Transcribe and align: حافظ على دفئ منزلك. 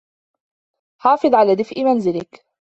حافظ 0.97 1.33
على 1.35 1.55
دفئ 1.55 1.83
منزلك. 1.83 2.45